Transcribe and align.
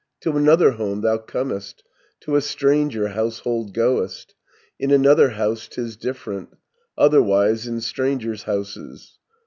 To 0.21 0.35
another 0.35 0.71
home 0.71 1.01
thou 1.01 1.19
comest, 1.19 1.83
To 2.21 2.35
a 2.35 2.41
stranger 2.41 3.09
household 3.09 3.71
goest; 3.75 4.33
In 4.79 4.89
another 4.89 5.29
house 5.29 5.67
'tis 5.67 5.95
different; 5.95 6.49
Otherwise 6.97 7.67
in 7.67 7.81
strangers' 7.81 8.41
houses. 8.41 9.19